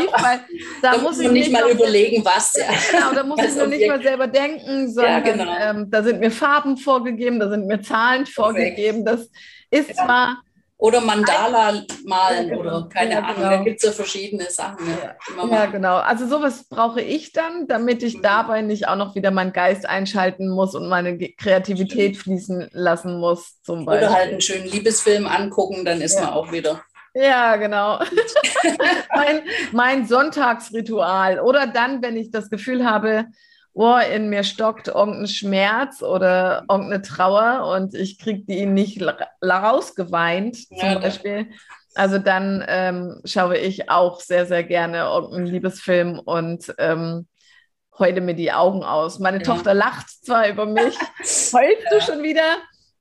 [0.84, 2.56] da, muss ich nicht mal überlegen, was.
[2.56, 2.65] Ja.
[2.91, 5.58] Genau, da muss ich nur nicht mal selber denken, sondern ja, genau.
[5.60, 9.03] ähm, da sind mir Farben vorgegeben, da sind mir Zahlen vorgegeben.
[9.03, 9.32] Das
[9.71, 10.43] ist zwar
[10.83, 12.59] oder Mandala malen ja, genau.
[12.59, 13.49] oder keine ja, Ahnung, genau.
[13.51, 14.85] da gibt es ja verschiedene Sachen.
[14.85, 15.15] Ne,
[15.49, 15.65] ja.
[15.67, 15.95] genau.
[15.95, 18.21] Also sowas brauche ich dann, damit ich mhm.
[18.23, 23.61] dabei nicht auch noch wieder meinen Geist einschalten muss und meine Kreativität fließen lassen muss,
[23.61, 24.07] zum Beispiel.
[24.07, 26.81] Oder halt einen schönen Liebesfilm angucken, dann ist man auch wieder.
[27.13, 27.99] Ja, genau.
[29.15, 29.41] mein,
[29.71, 31.39] mein Sonntagsritual.
[31.39, 33.27] Oder dann, wenn ich das Gefühl habe,
[33.73, 39.01] oh, in mir stockt irgendein Schmerz oder irgendeine Trauer und ich kriege die nicht
[39.43, 41.47] rausgeweint, zum ja, Beispiel.
[41.95, 47.27] Also dann ähm, schaue ich auch sehr, sehr gerne irgendeinen Liebesfilm und ähm,
[47.99, 49.19] heule mir die Augen aus.
[49.19, 49.43] Meine ja.
[49.43, 52.57] Tochter lacht zwar über mich, heulst du schon wieder?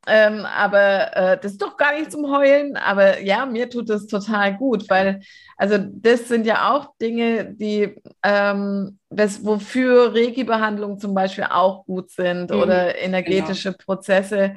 [0.06, 2.76] Ähm, aber äh, das ist doch gar nicht zum Heulen.
[2.76, 5.20] Aber ja, mir tut es total gut, weil
[5.56, 12.10] also das sind ja auch Dinge, die ähm, was, wofür Reiki-Behandlungen zum Beispiel auch gut
[12.10, 13.84] sind mhm, oder energetische genau.
[13.84, 14.56] Prozesse,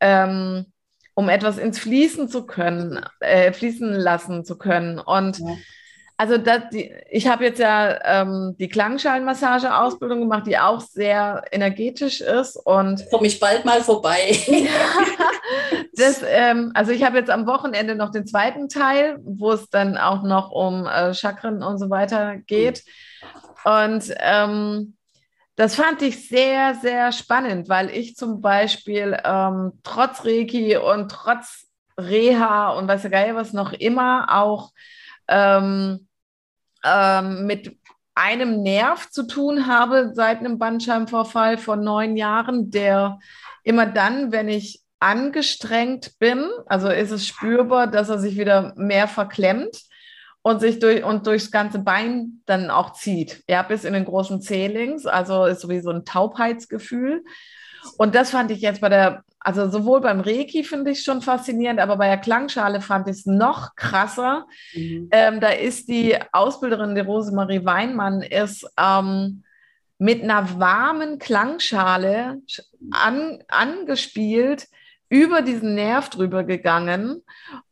[0.00, 0.66] ähm,
[1.14, 4.98] um etwas ins Fließen zu können, äh, fließen lassen zu können.
[4.98, 5.56] Und ja.
[6.18, 12.22] Also das, die, ich habe jetzt ja ähm, die Klangschalenmassage-Ausbildung gemacht, die auch sehr energetisch
[12.22, 12.56] ist.
[12.56, 14.38] Und komme ich bald mal vorbei.
[15.94, 19.98] das, ähm, also ich habe jetzt am Wochenende noch den zweiten Teil, wo es dann
[19.98, 22.82] auch noch um äh, Chakren und so weiter geht.
[23.64, 24.96] Und ähm,
[25.56, 31.66] das fand ich sehr, sehr spannend, weil ich zum Beispiel ähm, trotz Reiki und trotz
[31.98, 34.70] Reha und weiß ja geil was noch immer auch
[35.28, 36.06] ähm,
[36.84, 37.78] ähm, mit
[38.14, 43.18] einem Nerv zu tun habe seit einem Bandscheibenvorfall von neun Jahren, der
[43.62, 49.06] immer dann, wenn ich angestrengt bin, also ist es spürbar, dass er sich wieder mehr
[49.08, 49.82] verklemmt
[50.40, 53.42] und sich durch und durchs ganze Bein dann auch zieht.
[53.48, 57.24] Ja, bis in den großen Zählings, also ist sowieso ein Taubheitsgefühl.
[57.98, 61.78] Und das fand ich jetzt bei der, also sowohl beim Reiki finde ich schon faszinierend,
[61.78, 64.48] aber bei der Klangschale fand ich es noch krasser.
[64.74, 65.08] Mhm.
[65.12, 69.44] Ähm, da ist die Ausbilderin, die Rosemarie Weinmann, ist ähm,
[69.98, 72.42] mit einer warmen Klangschale
[72.90, 74.66] an, angespielt,
[75.08, 77.22] über diesen Nerv drüber gegangen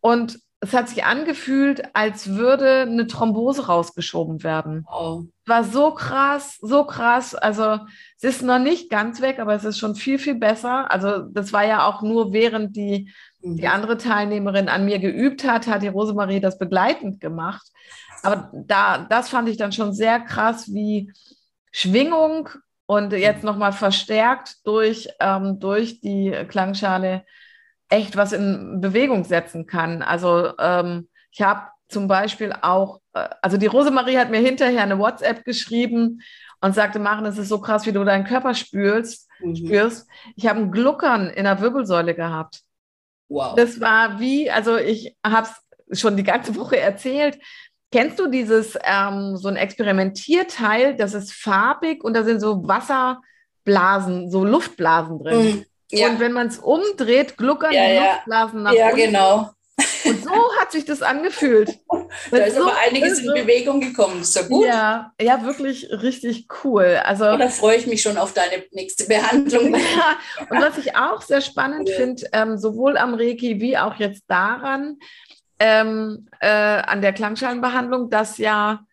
[0.01, 4.87] und es hat sich angefühlt, als würde eine Thrombose rausgeschoben werden.
[4.91, 5.25] Oh.
[5.45, 7.35] War so krass, so krass.
[7.35, 7.81] Also
[8.17, 10.91] es ist noch nicht ganz weg, aber es ist schon viel, viel besser.
[10.91, 13.57] Also das war ja auch nur während die, mhm.
[13.57, 17.67] die andere Teilnehmerin an mir geübt hat, hat die Rosemarie das begleitend gemacht.
[18.23, 21.13] Aber da, das fand ich dann schon sehr krass, wie
[21.73, 22.49] Schwingung
[22.87, 27.25] und jetzt nochmal verstärkt durch, ähm, durch die Klangschale
[27.89, 30.03] echt was in Bewegung setzen kann.
[30.03, 34.99] Also ähm, ich habe zum Beispiel auch, äh, also die Rosemarie hat mir hinterher eine
[34.99, 36.23] WhatsApp geschrieben
[36.61, 39.29] und sagte, Maren, es ist so krass, wie du deinen Körper spürst.
[39.41, 39.57] Mhm.
[39.57, 40.09] spürst.
[40.37, 42.63] Ich habe ein Gluckern in der Wirbelsäule gehabt.
[43.29, 43.55] Wow.
[43.57, 45.49] Das war wie, also ich habe
[45.91, 47.39] es schon die ganze Woche erzählt.
[47.91, 54.31] Kennst du dieses, ähm, so ein Experimentierteil, das ist farbig und da sind so Wasserblasen,
[54.31, 55.45] so Luftblasen drin.
[55.45, 55.65] Mhm.
[55.91, 56.09] Ja.
[56.09, 58.99] Und wenn man es umdreht, gluckern ja, die Luftblasen nach ja, unten.
[58.99, 59.51] Ja, genau.
[60.05, 61.79] Und so hat sich das angefühlt.
[62.31, 64.21] da ist so aber einiges in Bewegung gekommen.
[64.21, 64.67] Ist ja gut.
[64.67, 67.01] Ja, ja, wirklich richtig cool.
[67.05, 69.75] Also, da freue ich mich schon auf deine nächste Behandlung.
[69.95, 70.17] Ja,
[70.51, 71.97] und was ich auch sehr spannend ja.
[71.97, 74.99] finde, ähm, sowohl am Reiki wie auch jetzt daran,
[75.59, 78.85] ähm, äh, an der Klangschalenbehandlung, dass ja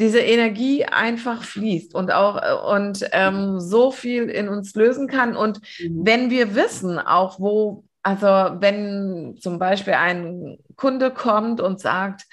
[0.00, 5.36] diese Energie einfach fließt und auch äh, und ähm, so viel in uns lösen kann.
[5.36, 6.00] Und mhm.
[6.04, 12.24] wenn wir wissen, auch wo, also wenn zum Beispiel ein Kunde kommt und sagt,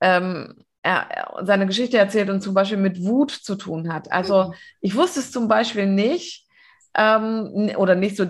[0.00, 4.10] ähm, er, seine Geschichte erzählt und zum Beispiel mit Wut zu tun hat.
[4.10, 4.54] Also mhm.
[4.80, 6.46] ich wusste es zum Beispiel nicht
[6.96, 8.26] ähm, oder nicht so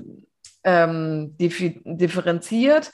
[0.64, 2.92] ähm, differenziert,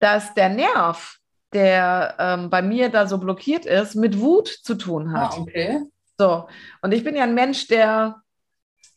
[0.00, 1.19] dass der Nerv
[1.52, 5.34] der ähm, bei mir da so blockiert ist, mit Wut zu tun hat.
[5.36, 5.80] Ah, okay.
[6.18, 6.46] So,
[6.82, 8.22] und ich bin ja ein Mensch, der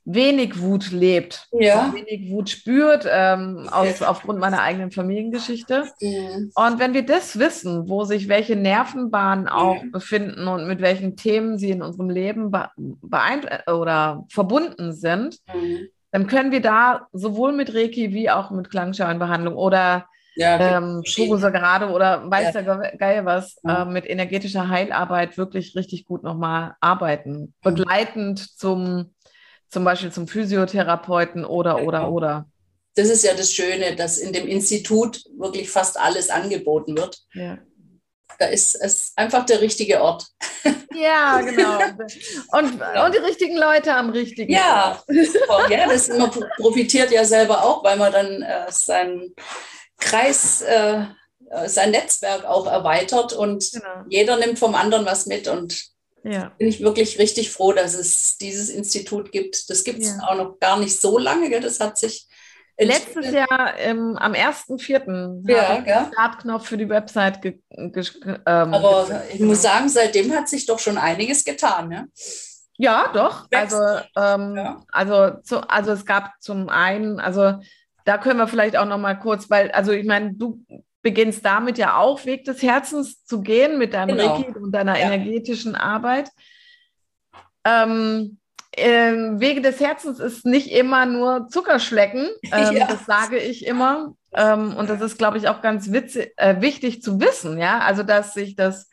[0.06, 1.94] wenig Wut lebt, ja.
[1.94, 5.86] wenig Wut spürt, ähm, aus, aufgrund meiner eigenen Familiengeschichte.
[6.02, 6.52] Mhm.
[6.54, 9.92] Und wenn wir das wissen, wo sich welche Nervenbahnen auch mhm.
[9.92, 15.88] befinden und mit welchen Themen sie in unserem Leben beeint oder verbunden sind, mhm.
[16.12, 21.89] dann können wir da sowohl mit Reiki wie auch mit Klangschalenbehandlung oder ja, ähm, gerade
[21.89, 22.62] oder weiß ja.
[22.62, 27.54] der Geil was, äh, mit energetischer Heilarbeit wirklich richtig gut nochmal arbeiten.
[27.62, 29.13] Begleitend zum,
[29.69, 32.46] zum Beispiel zum Physiotherapeuten oder, oder, oder.
[32.96, 37.19] Das ist ja das Schöne, dass in dem Institut wirklich fast alles angeboten wird.
[37.34, 37.58] Ja.
[38.39, 40.28] Da ist es einfach der richtige Ort.
[40.96, 41.80] Ja, genau.
[42.52, 43.06] Und, ja.
[43.06, 45.02] und die richtigen Leute am richtigen ja.
[45.48, 45.72] Ort.
[45.72, 49.34] Ja, das man profitiert ja selber auch, weil man dann äh, sein
[49.99, 51.06] Kreis, äh,
[51.67, 54.06] sein Netzwerk auch erweitert und genau.
[54.10, 55.47] jeder nimmt vom anderen was mit.
[55.47, 55.84] Und
[56.23, 56.51] ja.
[56.58, 59.69] bin ich wirklich richtig froh, dass es dieses Institut gibt.
[59.69, 60.27] Das gibt es ja.
[60.27, 61.49] auch noch gar nicht so lange.
[61.49, 61.62] Gell?
[61.62, 62.27] Das hat sich
[62.77, 65.47] Letztes Jahr ähm, am 1.4.
[65.47, 67.41] Ja, den Startknopf für die Website.
[67.41, 71.89] Ge ähm, Aber ich muss sagen, seitdem hat sich doch schon einiges getan.
[71.89, 72.08] Ne?
[72.77, 73.47] Ja, doch.
[73.51, 73.77] Also,
[74.17, 74.84] ähm, ja.
[74.91, 77.60] Also, zu, also es gab zum einen, also
[78.06, 80.63] da können wir vielleicht auch noch mal kurz, weil, also ich meine, du
[81.02, 84.36] beginnst damit ja auch Weg des Herzens zu gehen mit deinem genau.
[84.36, 85.12] Reiki und deiner ja.
[85.12, 86.30] energetischen Arbeit.
[87.66, 88.39] Ähm,
[88.72, 92.88] äh, Wege des Herzens ist nicht immer nur Zuckerschlecken, ähm, ja.
[92.88, 94.16] das sage ich immer.
[94.34, 97.80] Ähm, und das ist, glaube ich, auch ganz witzig, äh, wichtig zu wissen, ja.
[97.80, 98.89] Also, dass sich das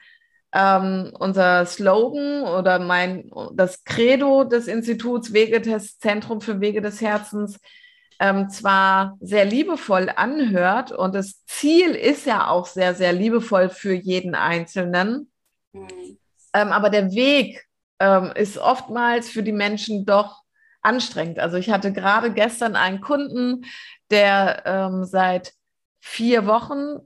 [0.52, 7.00] ähm, unser Slogan oder mein das Credo des Instituts Wege des Zentrum für Wege des
[7.00, 7.60] Herzens
[8.20, 13.94] ähm, zwar sehr liebevoll anhört und das Ziel ist ja auch sehr, sehr liebevoll für
[13.94, 15.32] jeden Einzelnen,
[15.72, 16.18] mhm.
[16.52, 17.66] ähm, aber der Weg
[17.98, 20.42] ähm, ist oftmals für die Menschen doch
[20.82, 21.38] anstrengend.
[21.38, 23.64] Also ich hatte gerade gestern einen Kunden,
[24.10, 25.52] der ähm, seit
[26.02, 26.96] vier Wochen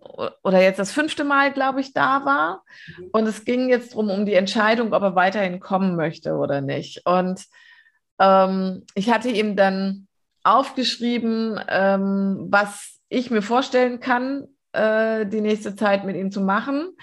[0.42, 2.64] oder jetzt das fünfte Mal, glaube ich, da war.
[2.96, 3.08] Mhm.
[3.12, 7.04] Und es ging jetzt darum, um die Entscheidung, ob er weiterhin kommen möchte oder nicht.
[7.04, 7.44] Und
[8.20, 10.06] ähm, ich hatte ihm dann
[10.44, 16.96] aufgeschrieben, ähm, was ich mir vorstellen kann, äh, die nächste Zeit mit ihm zu machen.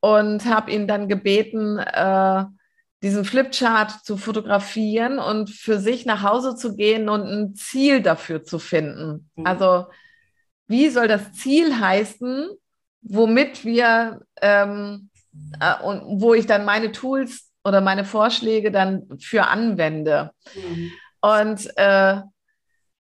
[0.00, 2.44] Und habe ihn dann gebeten, äh,
[3.02, 8.44] diesen Flipchart zu fotografieren und für sich nach Hause zu gehen und ein Ziel dafür
[8.44, 9.28] zu finden.
[9.34, 9.46] Mhm.
[9.46, 9.86] Also
[10.68, 12.48] wie soll das Ziel heißen,
[13.02, 15.10] womit wir ähm,
[15.60, 20.32] äh, und wo ich dann meine Tools oder meine Vorschläge dann für anwende.
[20.54, 20.92] Mhm.
[21.20, 22.20] Und äh,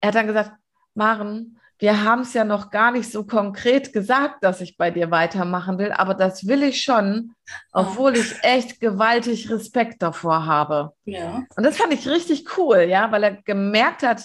[0.01, 0.51] er hat dann gesagt,
[0.93, 5.12] Maren, wir haben es ja noch gar nicht so konkret gesagt, dass ich bei dir
[5.12, 7.36] weitermachen will, aber das will ich schon,
[7.73, 10.93] obwohl ich echt gewaltig Respekt davor habe.
[11.03, 11.43] Ja.
[11.55, 14.23] Und das fand ich richtig cool, ja, weil er gemerkt hat,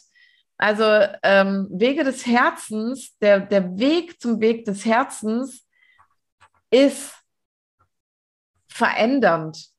[0.58, 0.84] also
[1.22, 5.66] ähm, Wege des Herzens, der, der Weg zum Weg des Herzens
[6.70, 7.14] ist
[8.68, 9.70] verändernd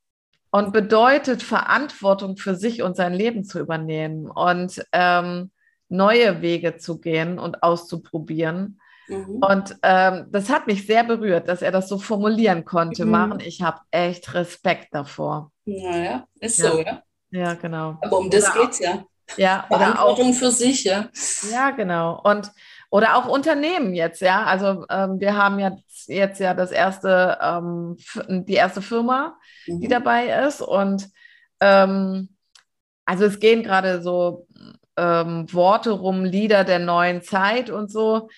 [0.49, 5.51] und bedeutet Verantwortung für sich und sein Leben zu übernehmen und ähm,
[5.91, 8.79] neue Wege zu gehen und auszuprobieren.
[9.07, 9.41] Mhm.
[9.41, 13.05] Und ähm, das hat mich sehr berührt, dass er das so formulieren konnte.
[13.05, 13.11] Mhm.
[13.11, 15.51] Maren, ich habe echt Respekt davor.
[15.65, 16.71] Naja, ist ja.
[16.71, 17.03] so, ja.
[17.31, 17.97] Ja, genau.
[18.01, 19.05] Aber um das geht es ja.
[19.37, 21.09] Ja, Verantwortung auch, für sich, ja.
[21.51, 22.19] Ja, genau.
[22.21, 22.51] Und
[22.89, 24.43] oder auch Unternehmen jetzt, ja.
[24.43, 29.79] Also ähm, wir haben jetzt, jetzt ja das erste, ähm, die erste Firma, mhm.
[29.79, 30.61] die dabei ist.
[30.61, 31.09] Und
[31.61, 32.35] ähm,
[33.05, 34.45] also es gehen gerade so
[35.01, 38.29] ähm, Worte rum, Lieder der neuen Zeit und so.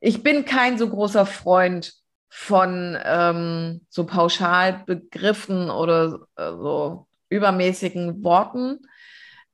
[0.00, 1.94] Ich bin kein so großer Freund
[2.28, 8.80] von ähm, so Pauschalbegriffen oder äh, so übermäßigen Worten.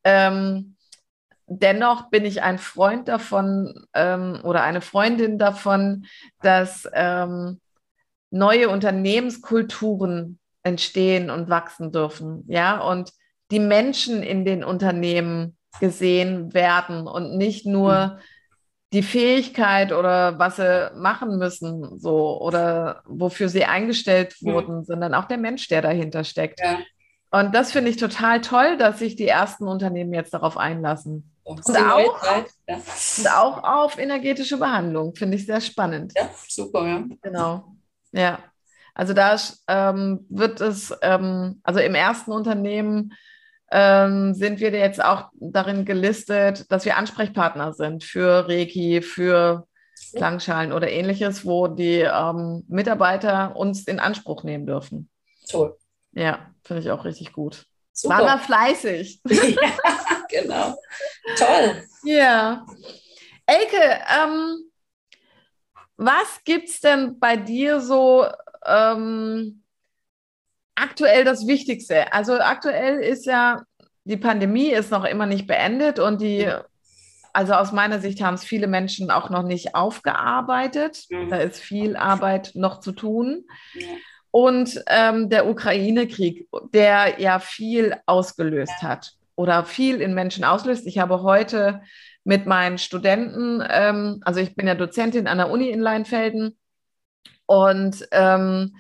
[0.03, 0.77] Ähm,
[1.47, 6.07] dennoch bin ich ein Freund davon ähm, oder eine Freundin davon,
[6.43, 7.61] dass ähm,
[8.31, 12.45] neue Unternehmenskulturen entstehen und wachsen dürfen.
[12.49, 13.13] Ja, und
[13.53, 18.19] die Menschen in den Unternehmen gesehen werden und nicht nur mhm.
[18.93, 24.53] die Fähigkeit oder was sie machen müssen, so oder wofür sie eingestellt mhm.
[24.53, 24.85] wurden, mhm.
[24.85, 26.61] sondern auch der Mensch, der dahinter steckt.
[26.61, 26.79] Ja.
[27.31, 31.33] Und das finde ich total toll, dass sich die ersten Unternehmen jetzt darauf einlassen.
[31.43, 32.77] Und auch, ja.
[32.77, 36.12] und auch auf energetische Behandlung, finde ich sehr spannend.
[36.17, 37.05] Ja, super, ja.
[37.23, 37.77] Genau.
[38.11, 38.39] Ja.
[38.95, 39.37] Also da
[39.69, 43.12] ähm, wird es, ähm, also im ersten Unternehmen
[43.71, 49.67] ähm, sind wir jetzt auch darin gelistet, dass wir Ansprechpartner sind für Reiki, für
[50.15, 55.11] Klangschalen oder ähnliches, wo die ähm, Mitarbeiter uns in Anspruch nehmen dürfen.
[55.49, 55.77] Toll.
[56.13, 57.67] Ja, finde ich auch richtig gut.
[57.93, 58.19] Super.
[58.19, 59.21] War fleißig.
[59.31, 60.79] Ja, genau.
[61.37, 61.83] Toll.
[62.05, 62.67] Ja.
[63.47, 64.71] Elke, ähm,
[65.97, 68.27] was gibt es denn bei dir so
[68.65, 69.63] ähm,
[70.77, 72.12] aktuell das Wichtigste?
[72.12, 73.62] Also aktuell ist ja,
[74.05, 76.49] die Pandemie ist noch immer nicht beendet und die,
[77.33, 81.05] also aus meiner Sicht haben es viele Menschen auch noch nicht aufgearbeitet.
[81.11, 81.29] Mhm.
[81.29, 83.45] Da ist viel Arbeit noch zu tun.
[84.31, 90.87] Und ähm, der Ukraine-Krieg, der ja viel ausgelöst hat oder viel in Menschen auslöst.
[90.87, 91.83] Ich habe heute
[92.25, 96.59] mit meinen Studenten, ähm, also ich bin ja Dozentin an der Uni in Leinfelden
[97.47, 98.77] und ähm,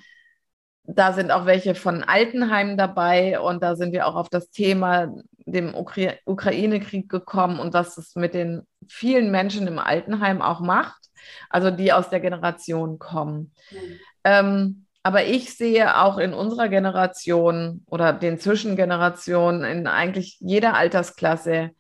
[0.86, 5.12] da sind auch welche von Altenheim dabei und da sind wir auch auf das Thema
[5.46, 11.08] dem Ukra Ukraine-Krieg gekommen und was es mit den vielen Menschen im Altenheim auch macht,
[11.50, 13.52] also die aus der Generation kommen.
[13.70, 14.00] Mhm.
[14.24, 21.70] Ähm, aber ich sehe auch in unserer Generation oder den Zwischengenerationen, in eigentlich jeder Altersklasse,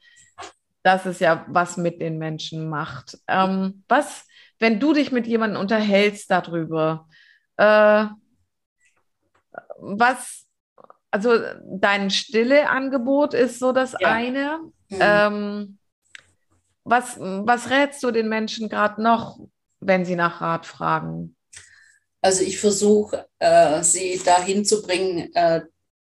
[0.84, 3.18] dass es ja was mit den Menschen macht.
[3.26, 4.26] Ähm, was,
[4.60, 7.08] wenn du dich mit jemandem unterhältst darüber,
[7.56, 8.04] äh,
[9.78, 10.44] was,
[11.10, 14.12] also dein stille Angebot ist so das ja.
[14.12, 14.60] eine.
[14.88, 14.98] Mhm.
[15.00, 15.78] Ähm,
[16.84, 19.40] was, was rätst du den Menschen gerade noch,
[19.80, 21.36] wenn sie nach Rat fragen?
[22.20, 25.62] Also ich versuche, äh, sie dahin zu bringen, äh,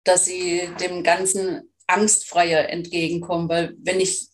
[0.04, 3.48] dass sie dem Ganzen angstfreier entgegenkommen.
[3.48, 4.28] Weil wenn ich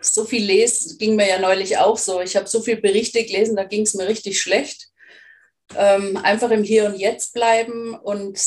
[0.00, 3.56] so viel lese, ging mir ja neulich auch so, ich habe so viele Berichte gelesen,
[3.56, 4.88] da ging es mir richtig schlecht.
[5.76, 8.38] Ähm, einfach im Hier und Jetzt bleiben und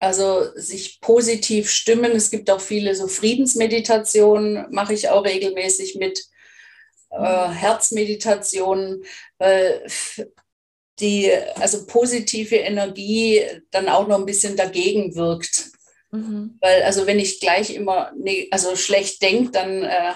[0.00, 2.12] also sich positiv stimmen.
[2.12, 6.28] Es gibt auch viele so Friedensmeditationen, mache ich auch regelmäßig mit.
[7.10, 9.02] Äh, Herzmeditationen,
[9.38, 9.86] weil
[11.00, 15.70] die also positive Energie dann auch noch ein bisschen dagegen wirkt.
[16.10, 16.58] Mhm.
[16.60, 20.12] Weil also wenn ich gleich immer ne, also schlecht denke, dann äh,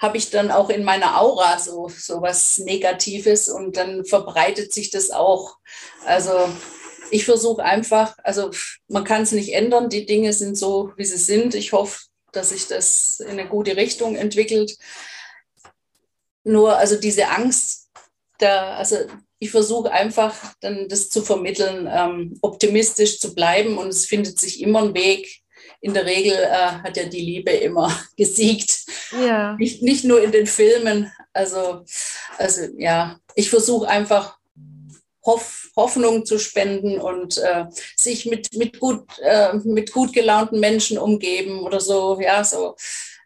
[0.00, 4.90] habe ich dann auch in meiner Aura so, so was Negatives und dann verbreitet sich
[4.90, 5.58] das auch.
[6.06, 6.48] Also
[7.10, 8.50] ich versuche einfach, also
[8.88, 11.54] man kann es nicht ändern, die Dinge sind so, wie sie sind.
[11.54, 12.00] Ich hoffe,
[12.32, 14.78] dass sich das in eine gute Richtung entwickelt.
[16.44, 17.90] Nur also diese Angst,
[18.38, 18.96] da, also
[19.38, 24.62] ich versuche einfach dann das zu vermitteln, ähm, optimistisch zu bleiben und es findet sich
[24.62, 25.42] immer ein Weg.
[25.80, 28.84] In der Regel äh, hat ja die Liebe immer gesiegt.
[29.12, 29.56] Ja.
[29.56, 31.10] Nicht, nicht nur in den Filmen.
[31.32, 31.84] Also,
[32.38, 34.38] also ja, ich versuche einfach
[35.24, 37.66] Hoff, Hoffnung zu spenden und äh,
[37.96, 42.74] sich mit, mit, gut, äh, mit gut gelaunten Menschen umgeben oder so, ja, so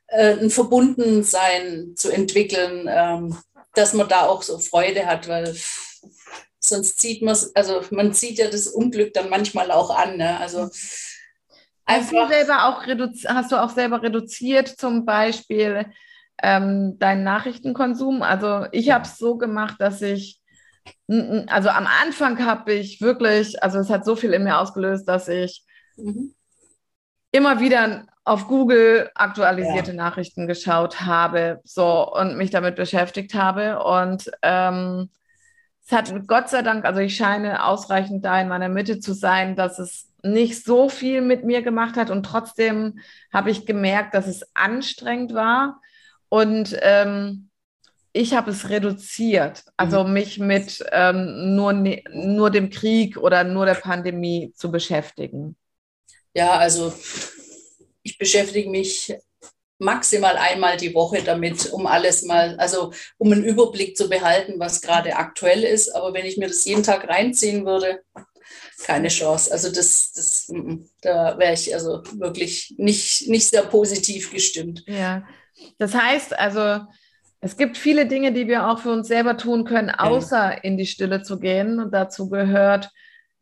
[0.09, 3.39] äh, ein Verbundensein zu entwickeln, ähm,
[3.75, 5.57] dass man da auch so Freude hat, weil
[6.59, 10.17] sonst sieht man es, also man sieht ja das Unglück dann manchmal auch an.
[10.17, 10.39] Ne?
[10.39, 10.71] Also
[11.87, 12.83] Hast du, selber auch
[13.29, 15.87] hast du auch selber reduziert, zum Beispiel
[16.43, 18.23] ähm, deinen Nachrichtenkonsum?
[18.23, 20.41] Also ich habe es so gemacht, dass ich,
[21.09, 25.29] also am Anfang habe ich wirklich, also es hat so viel in mir ausgelöst, dass
[25.29, 25.65] ich
[25.97, 26.35] mhm.
[27.33, 29.97] immer wieder auf Google aktualisierte ja.
[29.97, 35.11] Nachrichten geschaut habe, so und mich damit beschäftigt habe und ähm,
[35.85, 39.55] es hat Gott sei Dank, also ich scheine ausreichend da in meiner Mitte zu sein,
[39.55, 42.99] dass es nicht so viel mit mir gemacht hat und trotzdem
[43.33, 45.81] habe ich gemerkt, dass es anstrengend war
[46.29, 47.51] und ähm,
[48.13, 50.13] ich habe es reduziert, also mhm.
[50.13, 55.57] mich mit ähm, nur, ne, nur dem Krieg oder nur der Pandemie zu beschäftigen.
[56.33, 56.93] Ja, also
[58.03, 59.15] ich beschäftige mich
[59.79, 64.81] maximal einmal die Woche damit, um alles mal, also um einen Überblick zu behalten, was
[64.81, 65.95] gerade aktuell ist.
[65.95, 68.01] Aber wenn ich mir das jeden Tag reinziehen würde,
[68.85, 69.51] keine Chance.
[69.53, 70.53] Also das, das
[71.03, 74.85] da wäre ich also wirklich nicht, nicht sehr positiv gestimmt.
[74.87, 75.25] Ja,
[75.79, 76.81] das heißt also,
[77.41, 80.59] es gibt viele Dinge, die wir auch für uns selber tun können, außer ja.
[80.63, 81.79] in die Stille zu gehen.
[81.79, 82.91] Und dazu gehört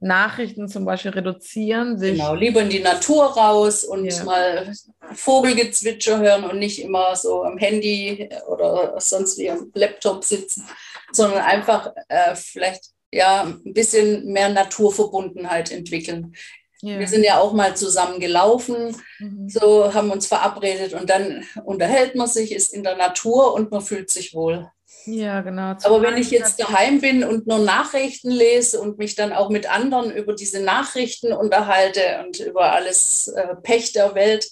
[0.00, 1.98] Nachrichten zum Beispiel reduzieren.
[1.98, 4.24] Sich genau, lieber in die Natur raus und ja.
[4.24, 4.72] mal
[5.14, 10.66] Vogelgezwitscher hören und nicht immer so am Handy oder sonst wie am Laptop sitzen,
[11.12, 16.34] sondern einfach äh, vielleicht ja ein bisschen mehr Naturverbundenheit entwickeln.
[16.80, 16.98] Ja.
[16.98, 19.48] Wir sind ja auch mal zusammen gelaufen, mhm.
[19.48, 23.82] so haben uns verabredet und dann unterhält man sich, ist in der Natur und man
[23.82, 24.68] fühlt sich wohl.
[25.06, 25.76] Ja, genau.
[25.82, 29.70] Aber wenn ich jetzt daheim bin und nur Nachrichten lese und mich dann auch mit
[29.70, 34.50] anderen über diese Nachrichten unterhalte und über alles äh, Pech der Welt,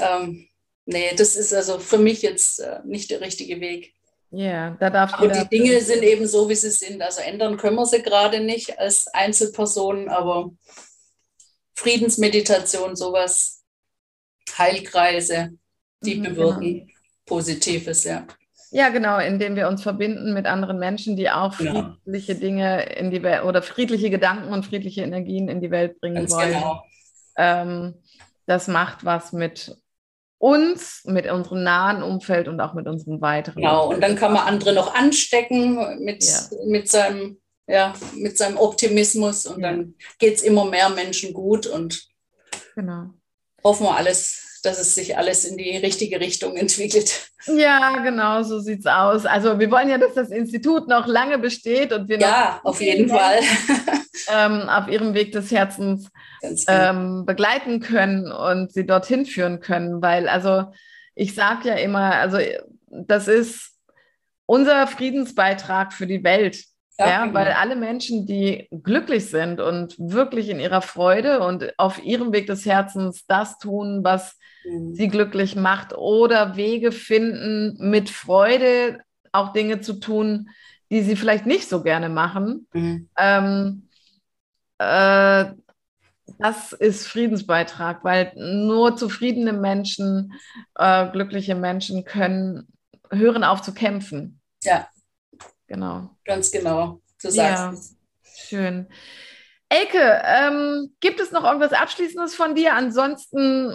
[0.00, 0.48] ähm,
[0.84, 3.94] nee, das ist also für mich jetzt äh, nicht der richtige Weg.
[4.34, 7.02] Ja, da darf Aber die Dinge sind eben so, wie sie sind.
[7.02, 10.50] Also ändern können wir sie gerade nicht als Einzelpersonen, aber
[11.74, 13.62] Friedensmeditation, sowas,
[14.56, 15.50] Heilkreise,
[16.02, 16.86] die mhm, bewirken genau.
[17.26, 18.26] Positives, ja.
[18.70, 21.94] Ja, genau, indem wir uns verbinden mit anderen Menschen, die auch genau.
[22.04, 26.14] friedliche Dinge in die Welt oder friedliche Gedanken und friedliche Energien in die Welt bringen
[26.14, 26.54] Ganz wollen.
[26.54, 26.82] Genau.
[27.36, 27.94] Ähm,
[28.46, 29.76] das macht was mit
[30.42, 33.62] uns, mit unserem nahen Umfeld und auch mit unserem weiteren.
[33.62, 36.40] Genau, und dann kann man andere noch anstecken mit, ja.
[36.66, 39.70] mit, seinem, ja, mit seinem Optimismus und ja.
[39.70, 42.08] dann geht es immer mehr Menschen gut und
[42.74, 43.10] genau.
[43.62, 47.28] hoffen wir alles dass es sich alles in die richtige Richtung entwickelt.
[47.46, 49.26] Ja, genau, so sieht es aus.
[49.26, 53.08] Also wir wollen ja, dass das Institut noch lange besteht und wir ja, auf jeden
[53.08, 53.40] Fall
[54.32, 56.08] ähm, auf ihrem Weg des Herzens
[56.40, 56.62] genau.
[56.68, 60.66] ähm, begleiten können und sie dorthin führen können, weil also
[61.14, 62.38] ich sage ja immer, also
[62.86, 63.72] das ist
[64.46, 66.64] unser Friedensbeitrag für die Welt.
[66.98, 67.34] Ja, ja genau.
[67.34, 72.46] weil alle Menschen, die glücklich sind und wirklich in ihrer Freude und auf ihrem Weg
[72.46, 74.94] des Herzens das tun, was mhm.
[74.94, 79.00] sie glücklich macht oder Wege finden, mit Freude
[79.32, 80.50] auch Dinge zu tun,
[80.90, 82.68] die sie vielleicht nicht so gerne machen.
[82.72, 83.08] Mhm.
[83.18, 83.88] Ähm,
[84.78, 85.46] äh,
[86.38, 90.32] das ist Friedensbeitrag, weil nur zufriedene Menschen,
[90.74, 92.68] äh, glückliche Menschen können
[93.10, 94.40] hören auf zu kämpfen.
[94.62, 94.88] Ja.
[95.72, 96.10] Genau.
[96.26, 97.00] Ganz genau.
[97.22, 97.72] Du sagst ja.
[97.72, 97.96] es.
[98.46, 98.88] Schön.
[99.70, 102.74] Elke, ähm, gibt es noch irgendwas Abschließendes von dir?
[102.74, 103.74] Ansonsten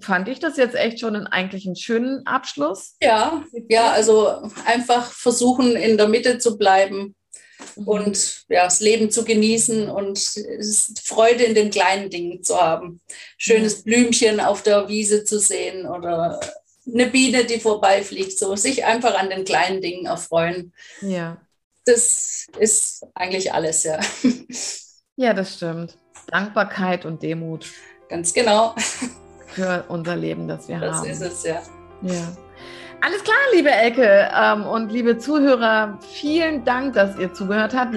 [0.00, 2.96] fand ich das jetzt echt schon einen, eigentlich einen schönen Abschluss.
[3.02, 7.14] Ja, ja, also einfach versuchen, in der Mitte zu bleiben
[7.76, 7.86] mhm.
[7.86, 10.18] und ja, das Leben zu genießen und
[11.04, 13.02] Freude in den kleinen Dingen zu haben.
[13.36, 16.40] Schönes Blümchen auf der Wiese zu sehen oder
[16.92, 20.72] eine Biene, die vorbeifliegt, so sich einfach an den kleinen Dingen erfreuen.
[21.00, 21.38] Ja.
[21.84, 24.00] das ist eigentlich alles, ja.
[25.16, 25.98] Ja, das stimmt.
[26.28, 27.66] Dankbarkeit und Demut.
[28.08, 28.74] Ganz genau.
[29.48, 31.08] Für unser Leben, das wir das haben.
[31.08, 31.62] Das ist es, ja.
[32.02, 32.36] Ja.
[33.02, 37.94] Alles klar, liebe Elke ähm, und liebe Zuhörer, vielen Dank, dass ihr zugehört habt.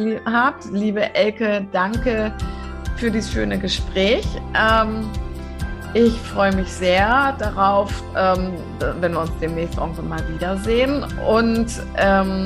[0.72, 2.36] Liebe Elke, danke
[2.98, 4.26] für dieses schöne Gespräch.
[4.54, 5.10] Ähm,
[5.94, 8.54] ich freue mich sehr darauf, ähm,
[9.00, 11.68] wenn wir uns demnächst irgendwann mal wiedersehen und
[11.98, 12.46] ähm,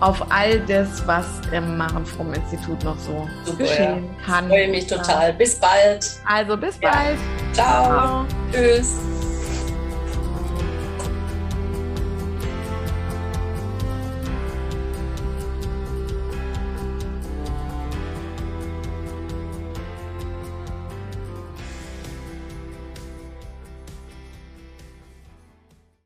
[0.00, 4.26] auf all das, was im Maren Fromm Institut noch so Super, geschehen ja.
[4.26, 4.44] kann.
[4.44, 5.32] Ich freue mich total.
[5.34, 6.06] Bis bald.
[6.26, 7.18] Also bis bald.
[7.52, 7.84] Ciao.
[7.84, 8.26] Ciao.
[8.52, 9.19] Tschüss.